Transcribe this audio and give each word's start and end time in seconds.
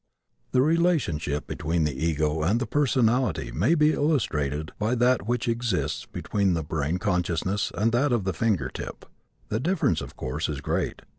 The 0.51 0.63
relationship 0.63 1.45
between 1.45 1.83
the 1.83 1.93
ego 1.93 2.41
and 2.41 2.59
the 2.59 2.65
personality 2.65 3.51
may 3.51 3.75
be 3.75 3.93
illustrated 3.93 4.71
by 4.79 4.95
that 4.95 5.27
which 5.27 5.47
exists 5.47 6.07
between 6.07 6.55
the 6.55 6.63
brain 6.63 6.97
consciousness 6.97 7.71
and 7.77 7.91
that 7.91 8.11
of 8.11 8.23
the 8.23 8.33
finger 8.33 8.69
tip. 8.69 9.05
The 9.49 9.59
difference, 9.59 10.01
of 10.01 10.17
course, 10.17 10.49
is 10.49 10.59
great. 10.59 11.03